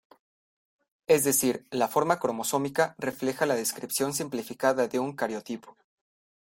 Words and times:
Es 1.05 1.23
decir, 1.25 1.67
la 1.69 1.87
fórmula 1.87 2.17
cromosómica 2.17 2.95
refleja 2.97 3.45
la 3.45 3.53
descripción 3.53 4.15
simplificada 4.15 4.87
de 4.87 4.97
un 4.97 5.15
cariotipo. 5.15 5.77